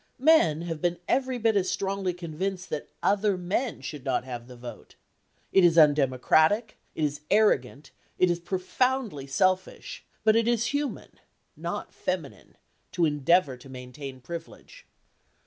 _Men 0.17 0.63
have 0.63 0.81
been 0.81 0.97
every 1.07 1.37
bit 1.37 1.55
as 1.55 1.69
strongly 1.69 2.11
convinced 2.11 2.71
that 2.71 2.89
other 3.03 3.37
men 3.37 3.81
should 3.81 4.03
not 4.03 4.23
have 4.23 4.47
the 4.47 4.55
vote. 4.55 4.95
It 5.53 5.63
is 5.63 5.77
undemocratic, 5.77 6.79
it 6.95 7.03
is 7.03 7.21
arrogant, 7.29 7.91
it 8.17 8.31
is 8.31 8.39
profoundly 8.39 9.27
selfish, 9.27 10.03
but 10.23 10.35
it 10.35 10.47
is 10.47 10.73
human, 10.73 11.19
not 11.55 11.93
feminine, 11.93 12.57
to 12.93 13.05
endeavour 13.05 13.57
to 13.57 13.69
maintain 13.69 14.21
privilege. 14.21 14.87